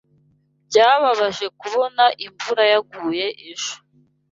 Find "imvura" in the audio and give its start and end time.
2.25-2.63